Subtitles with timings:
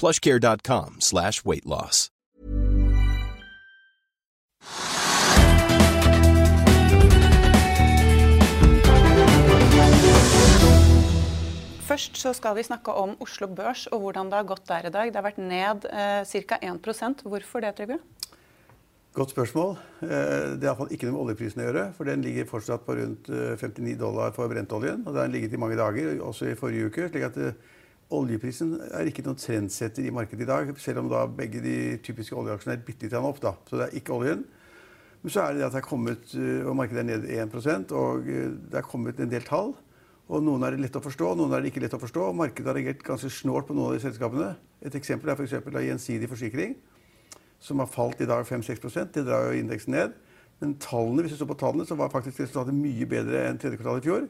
[0.00, 2.10] plushcare.com slash weight loss.
[11.84, 14.92] Først så skal vi snakke om Oslo Børs og hvordan det har gått der i
[14.94, 15.10] dag.
[15.12, 16.56] Det har vært ned eh, ca.
[16.64, 17.98] 1 Hvorfor det, Trygve?
[19.14, 19.76] Godt spørsmål.
[20.02, 21.84] Eh, Det har iallfall ikke noe med oljeprisen å gjøre.
[21.94, 25.04] For den ligger fortsatt på rundt eh, 59 dollar for brentoljen.
[25.04, 27.06] Og det har den ligget i mange dager, også i forrige uke.
[27.12, 27.54] slik at eh,
[28.12, 30.74] oljeprisen er ikke noen trendsetter i markedet i dag.
[30.80, 33.40] Selv om da begge de typiske oljeaksjene er bitte litt opp.
[33.40, 33.54] da.
[33.68, 34.44] Så det er ikke oljen.
[35.22, 37.92] Men så er det det at det er kommet, eh, og markedet er ned 1
[37.96, 39.72] og eh, det er kommet en del tall.
[40.28, 42.28] Og noen er det lett å forstå, noen er det ikke lett å forstå.
[42.28, 44.54] og Markedet har reagert ganske snålt på noen av de selskapene.
[44.84, 45.56] Et eksempel er f.eks.
[45.84, 46.76] Gjensidig Forsikring,
[47.60, 50.16] som har falt i dag 5-6% Det drar jo indeksen ned.
[50.60, 53.80] Men tallene, hvis du så på tallene, så var faktisk resultatet mye bedre enn tredje
[53.80, 54.28] kvartal i fjor.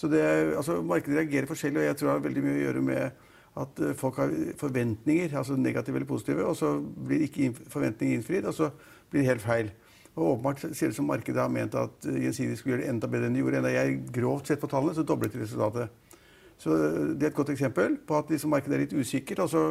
[0.00, 0.22] Så det,
[0.56, 3.26] altså, Markedet reagerer forskjellig, og jeg tror det har veldig mye å gjøre med
[3.60, 8.46] at eh, folk har forventninger, altså negative eller positive, og så blir ikke forventningene innfridd,
[8.48, 8.70] og så
[9.10, 9.72] blir det helt feil.
[10.14, 13.10] Og åpenbart ser det som markedet har ment at eh, Gjensidige skulle gjøre det enda
[13.12, 13.60] bedre enn de gjorde.
[13.60, 16.16] Enda jeg grovt sett på tallene, så doblet resultatet.
[16.60, 19.52] Så eh, Det er et godt eksempel på at liksom markedet er litt usikkert, og
[19.52, 19.66] så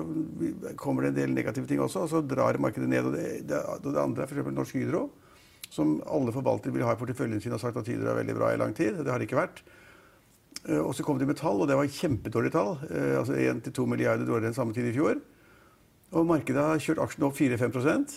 [0.77, 3.09] kommer det en del negative ting også, og så drar markedet ned.
[3.09, 4.53] Og det, det, det andre er f.eks.
[4.61, 5.07] Norsk Hydro,
[5.73, 8.53] som alle forvaltere vil ha i porteføljen sin og sagt at Hydro er veldig bra
[8.53, 9.01] i lang tid.
[9.01, 9.65] Det har det ikke vært.
[10.67, 12.77] Eh, og så kom de med tall, og det var kjempedårlige tall.
[13.19, 15.19] Altså 1-2 milliarder dårligere enn samme tid i fjor.
[16.17, 18.15] Og markedet har kjørt aksjene opp 4-5%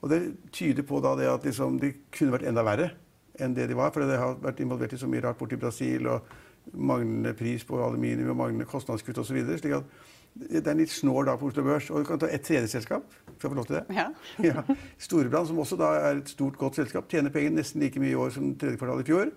[0.00, 0.20] og det
[0.52, 2.92] tyder på da det at liksom, de kunne vært enda verre
[3.40, 3.92] enn det de var.
[3.92, 6.30] For det har vært involvert i så mye rart borti Brasil, og
[6.76, 9.38] manglende pris på aluminium og manglende kostnadskutt osv.
[9.58, 10.08] slik at
[10.40, 11.88] det er en litt snål dag på Oslo Børs.
[11.90, 13.08] Og du kan ta et tredje selskap.
[13.26, 13.84] Skal jeg få lov til det?
[13.96, 14.06] Ja.
[14.50, 14.62] ja.
[15.00, 18.20] Storebrand, som også da er et stort, godt selskap, tjener penger nesten like mye i
[18.20, 19.32] år som tredje kvartal i fjor.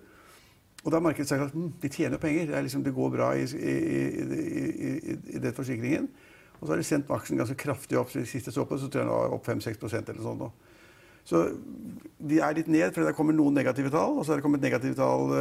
[0.84, 2.50] Og da har markedet sagt at hm, de tjener penger.
[2.50, 3.74] Det, liksom, det går bra i, i,
[4.92, 6.10] i, i den forsikringen.
[6.60, 8.12] Og så har de sendt aksjen ganske kraftig opp.
[8.12, 10.44] Sist jeg så på, så tror jeg den var opp 5-6% eller sånn.
[11.24, 11.40] Så
[12.20, 14.18] de er litt ned, for det kommer noen negative tall.
[14.18, 15.32] Og så har det kommet negative tall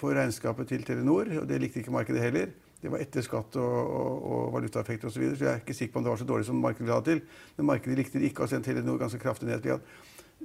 [0.00, 2.52] på regnskapet til Telenor, og det likte ikke markedet heller.
[2.80, 5.18] Det var etter skatt og, og, og valutaeffekter osv.
[5.18, 6.94] Så, videre, så jeg er ikke sikker på om det var så dårlig som markedet
[6.94, 7.20] ha til.
[7.58, 9.68] Men markedet likte det ikke å sendt Telenor ganske kraftig ned.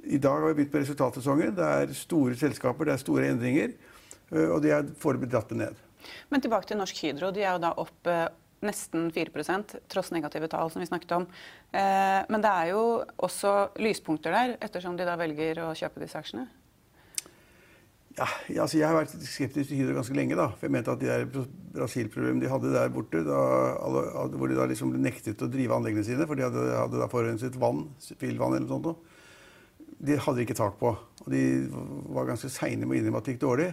[0.04, 1.54] I dag har vi begynt på resultatsesongen.
[1.56, 3.72] Det er store selskaper, det er store endringer.
[4.34, 5.84] Og de er foreløpig dratt det ned.
[6.32, 7.30] Men tilbake til Norsk Hydro.
[7.34, 8.10] De er jo da opp
[8.64, 11.26] nesten 4% tross negative tall, som vi snakket om.
[11.72, 12.84] Eh, men det er jo
[13.22, 16.46] også lyspunkter der, ettersom de da velger å kjøpe disse aksjene?
[18.16, 18.24] Ja,
[18.62, 20.36] altså Jeg har vært skeptisk til Hydro ganske lenge.
[20.36, 21.26] da, for Jeg mente at de der
[21.76, 23.40] Brasil-problemene de hadde der borte, da,
[24.32, 27.58] hvor de da liksom nektet å drive anleggene sine, for de hadde, hadde da forurenset
[27.60, 29.12] vann, spillvann eller noe sånt,
[30.00, 30.94] de hadde de ikke tak på.
[30.96, 31.42] Og de
[32.16, 33.68] var ganske seine med å innrømme at det gikk dårlig.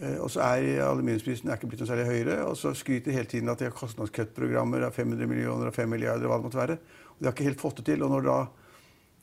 [0.00, 2.38] Eh, og så er aluminiumsprisen ikke blitt noe særlig høyere.
[2.50, 6.26] Og så skryter hele tiden at de har kostnadskuttprogrammer av 500 millioner og 5 milliarder.
[6.26, 6.78] og hva det måtte være.
[7.14, 8.02] Og de har ikke helt fått det til.
[8.02, 8.38] Og når da,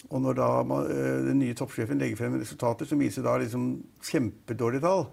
[0.09, 3.84] og når da man, eh, den nye toppsjefen legger frem resultater som viser da liksom
[4.03, 5.06] kjempedårlige tall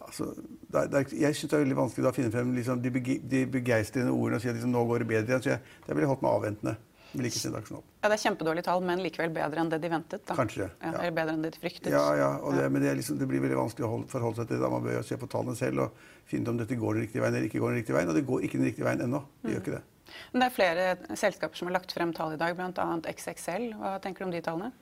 [0.00, 0.32] altså,
[0.72, 2.90] det er, Jeg syns det er veldig vanskelig å finne frem liksom, de,
[3.30, 5.44] de begeistrende ordene og si at liksom, nå går det bedre igjen.
[5.44, 6.76] Så jeg, det ville holdt meg avventende.
[7.14, 7.86] Vil ikke aksjen opp.
[8.02, 10.24] Ja, Det er kjempedårlige tall, men likevel bedre enn det de ventet?
[10.26, 10.34] da.
[10.34, 10.66] Kanskje.
[10.82, 11.90] Ja, eller bedre enn det de fryktet.
[11.94, 14.62] Ja, ja, det, men det, liksom, det, blir veldig vanskelig å forholde seg til det.
[14.64, 17.22] da Man bør se på tallene selv og finne ut om dette går den riktige
[17.22, 18.10] veien eller ikke går den riktige veien.
[18.10, 19.22] Og det går ikke den riktige veien ennå.
[19.40, 19.52] Det mm.
[19.54, 19.84] gjør ikke det.
[20.32, 22.88] Men det er flere selskaper som har lagt frem tall i dag, bl.a.
[23.14, 23.70] XXL.
[23.78, 24.72] Hva tenker du om de tallene?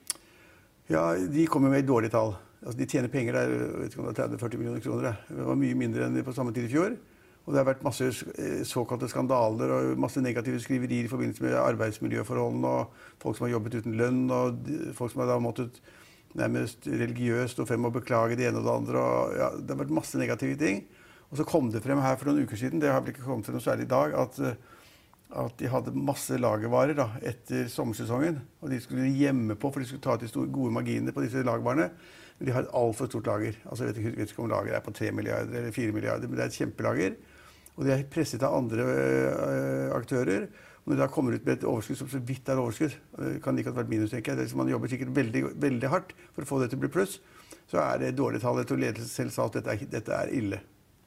[0.91, 2.35] Ja, De kommer med dårlige tall.
[2.63, 3.51] Altså, de tjener penger der
[3.81, 5.17] vet ikke om det er 30-40 millioner kroner.
[5.27, 6.95] Det var mye mindre enn på samme tid i fjor.
[7.43, 11.57] Og det har vært masse eh, såkalte skandaler og masse negative skriverier i forbindelse med
[11.59, 15.81] arbeidsmiljøforholdene og folk som har jobbet uten lønn, og folk som har da måttet
[16.39, 19.01] nærmest religiøst stå frem og beklage det ene og det andre.
[19.01, 20.85] Og, ja, det har vært masse negative ting.
[21.33, 23.47] Og så kom det frem her for noen uker siden, det har vel ikke kommet
[23.47, 24.39] frem noe særlig i dag, at,
[25.43, 28.37] at de hadde masse lagervarer da, etter sommersesongen.
[28.61, 31.43] Og de skulle gjemme på, for de skulle ta til store, gode marginer på disse
[31.43, 31.89] lagervarene.
[32.37, 33.57] Men de har et altfor stort lager.
[33.65, 36.29] Altså, jeg vet, ikke, vet ikke om lageret er på 3 milliarder eller 4 milliarder,
[36.29, 37.17] men det er et kjempelager.
[37.77, 40.47] Og de er presset av andre øh, aktører.
[40.83, 43.37] Og når de da kommer ut med et overskudd som så vidt er overskudd, det
[43.43, 44.51] kan like godt vært minus, tenker jeg.
[44.59, 47.17] Man jobber sikkert veldig, veldig hardt for å få det til å bli pluss.
[47.71, 48.59] Så er det dårlige tall.
[48.59, 50.59] Jeg tror ledelsen selv sa at dette er, dette er ille.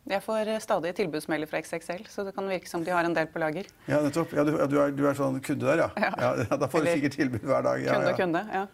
[0.07, 3.15] Jeg får eh, stadig tilbudsmelder fra XXL, så det kan virke som de har en
[3.15, 3.69] del på lager.
[3.91, 4.33] Ja, nettopp.
[4.39, 5.89] Ja, du, du, er, du, er, sånn kunde der, ja?
[6.07, 6.33] ja.
[6.47, 7.83] ja da får du sikkert tilbud hver dag.
[7.83, 8.67] Ja, kunde og kunde, ja.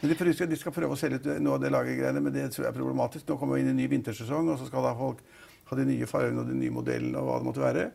[0.00, 2.64] Men de, de, skal prøve å selge ut noe av det lagergreiene, men det tror
[2.64, 3.26] jeg er problematisk.
[3.28, 5.20] Nå kommer vi inn i en ny vintersesong, og så skal da folk
[5.68, 7.88] ha de nye fargene og de nye modellene og hva det måtte være.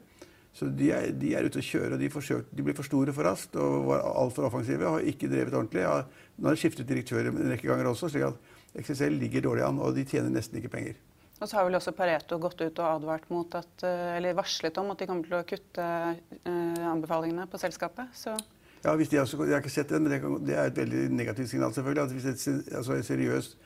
[0.54, 3.14] Så de er, de er ute og kjører, og de, forsøker, de blir for store
[3.16, 4.86] for raskt og var altfor offensive.
[4.86, 5.82] og Har ikke drevet ordentlig.
[5.82, 6.04] Ja,
[6.38, 9.82] nå har de skiftet direktører en rekke ganger også, slik at XSL ligger dårlig an,
[9.82, 11.02] og de tjener nesten ikke penger.
[11.42, 14.78] Og så har vel også Pareto gått ut og advart mot at, eh, eller varslet
[14.80, 18.14] om at de kommer til å kutte uh, anbefalingene på selskapet.
[18.16, 18.38] Så.
[18.84, 21.10] Ja, hvis de også, Jeg har ikke sett den, men det, det er et veldig
[21.12, 21.74] negativt signal.
[21.74, 22.04] selvfølgelig.
[22.04, 23.58] At hvis et, altså seriøst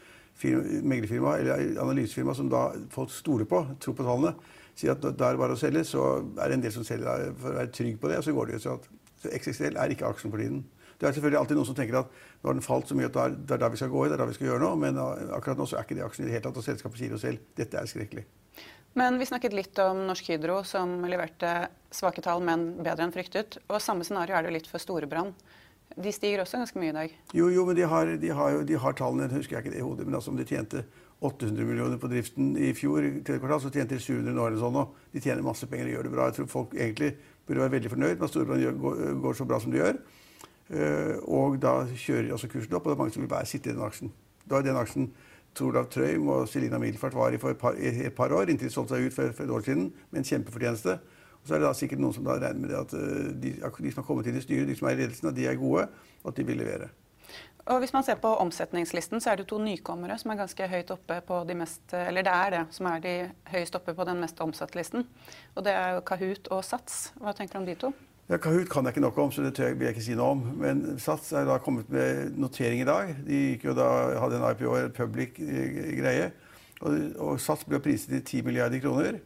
[0.41, 4.35] meglerfirma eller analysefirma som da folk stoler på, tror på tallene,
[4.77, 6.07] sier at det er bare å selge, så
[6.37, 8.19] er det en del som selger for å være trygg på det.
[8.21, 10.65] Og så går det jo sånn at så XXL er ikke aksjen for tiden.
[10.97, 13.17] Det er selvfølgelig alltid noen som tenker at nå har den falt så mye at
[13.17, 14.77] det er der vi skal gå i, det er der vi skal gjøre noe.
[14.81, 16.57] Men akkurat nå så er ikke det aksjen i det hele tatt.
[16.57, 18.25] Og selskapet sier jo selv dette er skrekkelig.
[18.97, 21.51] Men vi snakket litt om Norsk Hydro, som leverte
[21.93, 23.59] svake tall, men bedre enn fryktet.
[23.69, 25.37] Og samme scenario er det jo litt for Storebrand.
[25.95, 27.13] De stiger også ganske mye i dag.
[27.33, 29.85] Jo, jo, men de har, de har, de har tallene, husker jeg ikke det i
[29.85, 30.83] hodet, men altså om de tjente
[31.25, 34.75] 800 millioner på driften i fjor, tredje kvartal, så tjente de 700 nå eller sånn
[34.77, 34.83] nå.
[35.13, 36.27] De tjener masse penger og gjør det bra.
[36.29, 37.15] Jeg tror folk egentlig
[37.47, 39.97] burde være veldig fornøyd med at Storebrand går, går, så bra som de gjør.
[40.67, 43.71] Uh, og da kjører også kursen opp, og det er mange som vil bare sitte
[43.71, 44.11] i den aksjen.
[44.45, 45.09] Da er den aksjen
[45.57, 48.73] Torlav Trøim og Selina Middelfart var i for et par, et par år, inntil de
[48.73, 50.99] solgte seg ut for, for, et år siden med en kjempefortjeneste.
[51.47, 53.91] Så er det da sikkert noen som da regner med det at uh, de, de,
[53.91, 55.87] som har kommet inn i styret, de som er i ledelsen, at de er gode,
[56.23, 56.89] og at de vil levere.
[57.67, 60.91] Og hvis man ser på omsetningslisten, så er det to nykommere som er ganske høyt
[60.95, 63.15] oppe på de mest Eller det er det som er de
[63.51, 65.03] høyest oppe på den mest omsatte listen.
[65.55, 67.09] Og det er jo Kahoot og Sats.
[67.19, 67.91] Hva tenker du om de to?
[68.27, 70.15] Ja, Kahoot kan jeg ikke noe om, så det tør jeg, vil jeg ikke si
[70.19, 70.41] noe om.
[70.59, 73.13] Men Sats er da kommet med notering i dag.
[73.27, 73.87] De gikk jo da,
[74.19, 76.31] hadde en IPO, en public-greie.
[76.81, 79.21] Og, og, Sats ble priset til 10 milliarder kroner.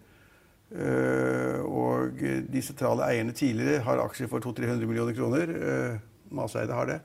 [0.72, 5.52] Uh, og de sentrale eierne tidligere har aksjer for 200-300 millioner kroner.
[5.52, 7.00] Uh, Maseide har det.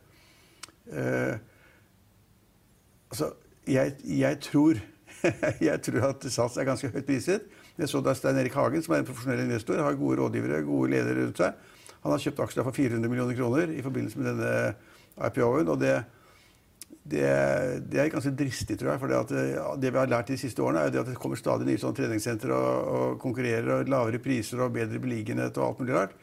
[0.86, 1.34] Uh,
[3.10, 3.32] altså,
[3.66, 4.78] jeg, jeg, tror
[5.68, 7.48] jeg tror at SAS er ganske høyt priset.
[7.76, 10.94] Jeg så da Stein Erik Hagen, som er en profesjonell investor, har gode rådgivere, gode
[10.94, 11.58] ledere rundt seg.
[12.04, 14.52] Han har kjøpt aksjer for 400 millioner kroner i forbindelse med denne
[15.26, 15.68] IPO-en.
[15.74, 15.96] og det,
[17.10, 17.26] det,
[17.86, 19.02] det, er ganske dristig, tror jeg.
[19.02, 19.42] For det,
[19.82, 22.54] det, vi har lært de siste årene, er at det kommer stadig nye sånne treningssentre
[22.54, 26.16] og, og konkurrerer, og lavere priser og bedre beliggenhet og alt mulig rart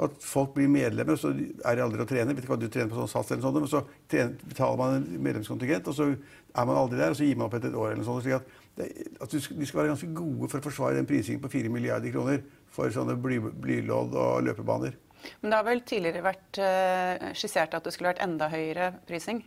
[0.00, 2.32] at folk blir medlemmer, så er de aldri å trene.
[2.32, 4.96] Vet ikke hva du trener på sånn sats eller sånt, men så trener, betaler man
[4.96, 7.76] en medlemskontingent, og så er man aldri der, og så gir man opp etter et
[7.76, 8.32] år eller noe sånt.
[8.32, 8.88] at,
[9.20, 12.40] at De skal være ganske gode for å forsvare den prisingen på 4 milliarder kroner
[12.72, 14.96] for sånne bly, blylodd og løpebaner.
[15.42, 19.42] Men det har vel tidligere vært uh, skissert at det skulle vært enda høyere prising?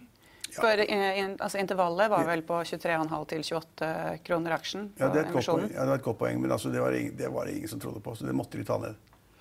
[0.56, 3.90] For in, altså, Intervallet var vel på 23,5 til 28
[4.28, 4.92] kroner aksjen?
[5.00, 6.82] Ja, det er et godt poeng, ja, det var et godt poeng men altså, det,
[6.84, 9.00] var ingen, det var ingen som trodde på, så det måtte de ta ned.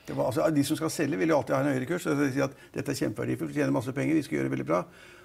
[0.08, 2.02] Var, altså, de som skal selge, vil jo alltid ha en høyere kurs.
[2.02, 4.66] Så sier at dette er kjempeverdifullt, vi tjener masse penger, vi skal gjøre det veldig
[4.66, 4.80] bra.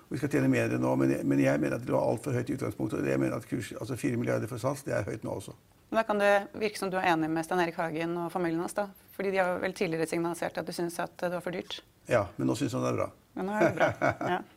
[0.08, 2.38] Og vi skal tjene mer nå, men jeg, men jeg mener at det lå altfor
[2.38, 3.02] høyt i utgangspunktet.
[3.02, 5.56] og Jeg mener at kurs, altså 4 milliarder for SAS, det er høyt nå også.
[5.90, 8.62] Men Da kan det virke som du er enig med Stein Erik Hagen og familien
[8.64, 8.76] hans?
[8.78, 8.88] da?
[9.18, 11.82] Fordi de har vel tidligere signalisert at du syns at det var for dyrt?
[12.08, 13.10] Ja, men nå syns han det er bra.
[13.36, 14.40] Men nå er det bra, ja.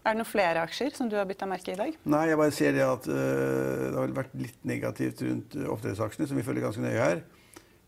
[0.00, 1.96] Er det noen flere aksjer som du har bytta merke i dag?
[2.08, 6.40] Nei, jeg bare ser det at uh, det har vært litt negativt rundt oppdrettsaksjene, som
[6.40, 7.20] vi følger ganske nøye her.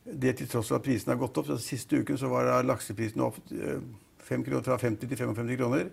[0.04, 1.49] Det til tross for at prisene har gått opp.
[1.49, 5.92] Så siste uken så var lakseprisen opp 5 eh, kroner, fra 50 til 55 kroner.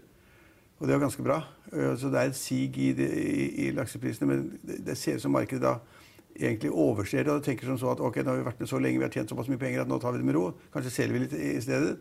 [0.80, 1.40] Og det var ganske bra.
[1.72, 4.28] Eh, så det er et sig i, i, i lakseprisene.
[4.28, 5.78] Men det, det ser ut som markedet da
[6.40, 8.80] egentlig overser det og tenker som så at ok, nå har vi vært med så
[8.80, 10.50] lenge, vi har tjent såpass mye penger at nå tar vi det med ro.
[10.74, 11.96] Kanskje selger vi litt i stedet.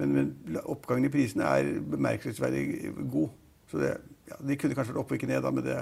[0.00, 3.30] Men, men oppgangen i prisene er bemerkelsesverdig god.
[3.72, 3.94] Så det,
[4.28, 5.78] ja, de kunne kanskje vært oppe og ikke ned, da, men det,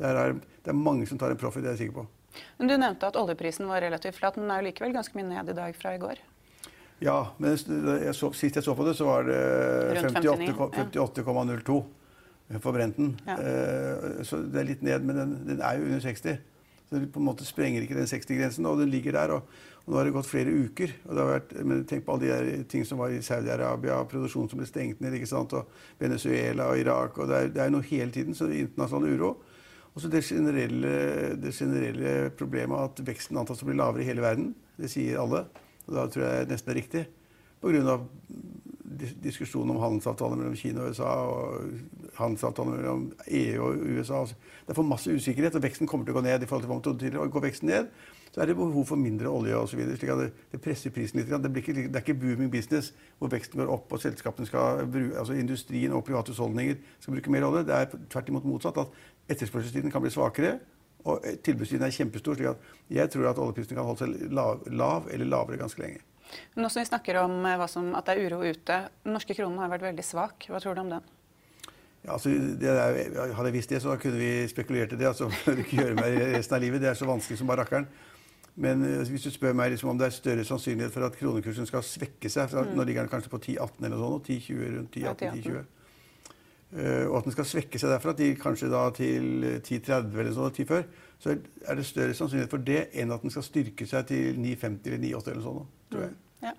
[0.00, 2.08] det, er, det er mange som tar en profit, det er jeg sikker på.
[2.58, 5.28] Men Du nevnte at oljeprisen var relativt flat, men den er jo likevel ganske mye
[5.28, 6.20] ned i dag fra i går?
[7.00, 9.40] Ja, men jeg så, sist jeg så på det, så var det
[10.10, 11.78] 58,02
[12.60, 13.14] for Brenten.
[13.24, 13.38] Ja.
[13.38, 16.40] Eh, så det er litt ned, men den, den, er jo under 60.
[16.90, 19.36] Så den på en måte sprenger ikke den 60-grensen, og den ligger der.
[19.36, 19.52] Og,
[19.84, 20.94] og, nå har det gått flere uker.
[21.06, 24.00] og det har vært, men Tenk på alle de der ting som var i Saudi-Arabia,
[24.10, 25.70] produksjon som ble stengt ned, ikke sant, og
[26.02, 27.18] Venezuela og Irak.
[27.18, 29.30] og Det er, det er noe hele tiden, så internasjonal uro.
[29.94, 30.90] Og så det generelle,
[31.42, 34.52] det generelle problemet at veksten antas å bli lavere i hele verden.
[34.78, 35.46] Det sier alle.
[35.86, 37.06] Og da tror jeg nesten det er riktig.
[37.60, 37.96] Pga.
[39.22, 44.22] Diskusjonen om handelsavtaler mellom Kina og USA og handelsavtaler mellom EU og USA.
[44.28, 46.42] Det er for masse usikkerhet, og veksten kommer til å gå ned.
[46.42, 47.26] i forhold til hva man trodde tidligere.
[47.26, 47.88] Og går veksten ned,
[48.30, 49.80] så er det behov for mindre olje osv.
[49.96, 51.30] slik at det, presser prisen litt.
[51.30, 55.16] Det, ikke, det, er ikke booming business hvor veksten går opp og selskapene skal bruke,
[55.18, 57.64] altså industrien og private husholdninger skal bruke mer olje.
[57.66, 58.78] Det er tvert imot motsatt.
[58.78, 60.58] At etterspørselstiden kan bli svakere.
[61.04, 62.34] Og tilbudssiden er kjempestor.
[62.34, 62.56] slik at
[62.90, 66.04] jeg tror at oljeprisen kan holde seg lav, lav eller lavere ganske lenge.
[66.56, 69.58] Nå som vi snakker om eh, som, at det er uro ute, den norske kronen
[69.62, 70.46] har vært veldig svak.
[70.50, 71.08] Hva tror du om den?
[72.00, 72.78] Ja, altså, der,
[73.36, 75.08] hadde jeg visst det, så kunne vi spekulert i det.
[75.10, 76.82] altså, det ikke gjøre meg resten av livet.
[76.82, 77.90] Det er så vanskelig som bare rakkeren.
[78.60, 81.68] Men uh, hvis du spør meg liksom, om det er større sannsynlighet for at kronekursen
[81.68, 82.72] skal svekke seg mm.
[82.76, 84.32] Nå ligger den kanskje på 10-18 eller noe sånt.
[84.32, 85.68] 10-20 rundt 10-18-10-20.
[86.70, 89.24] Uh, og at den skal svekke seg derfra til kanskje da til
[89.58, 90.84] 10-30 eller sånn, 10 før,
[91.20, 94.86] så er det større sannsynlighet for det enn at den skal styrke seg til 9,50
[94.86, 95.64] eller 9,80 eller sånn.
[95.90, 96.12] tror jeg.
[96.14, 96.46] Mm.
[96.46, 96.54] Ja.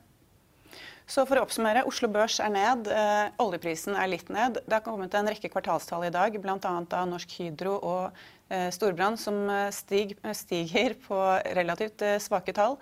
[1.11, 4.61] Så for å oppsummere, Oslo Børs er ned, eh, oljeprisen er litt ned.
[4.63, 6.59] Det har kommet en rekke kvartalstall i dag, bl.a.
[6.61, 11.19] av Norsk Hydro og eh, Storbrann, som eh, stig, stiger på
[11.57, 12.77] relativt eh, svake tall.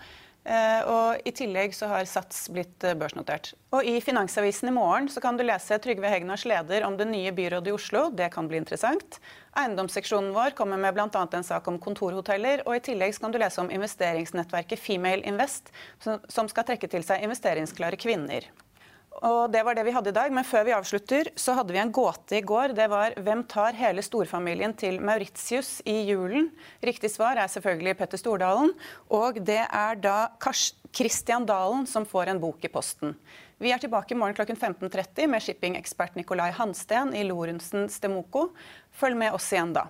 [0.48, 3.52] Eh, og I tillegg så har Sats blitt eh, børsnotert.
[3.76, 7.34] Og I Finansavisen i morgen så kan du lese Trygve Hegnars leder om det nye
[7.36, 8.06] byrådet i Oslo.
[8.16, 9.20] Det kan bli interessant.
[9.60, 11.10] Eiendomsseksjonen vår kommer med bl.a.
[11.10, 12.64] en sak om kontorhoteller.
[12.66, 17.06] Og i tillegg så kan du lese om investeringsnettverket Female Invest, som skal trekke til
[17.06, 18.48] seg investeringsklare kvinner.
[19.26, 20.32] Og Det var det vi hadde i dag.
[20.32, 22.74] Men før vi avslutter, så hadde vi en gåte i går.
[22.78, 26.50] Det var hvem tar hele storfamilien til Mauritius i julen?
[26.84, 28.72] Riktig svar er selvfølgelig Petter Stordalen.
[29.12, 30.18] Og det er da
[30.96, 33.18] Kristian Dalen som får en bok i posten.
[33.60, 38.54] Vi er tilbake i morgen klokken 15.30 med shippingekspert Nikolai Hansten i Lorentzen Stemoko.
[38.96, 39.90] Følg med oss igjen da.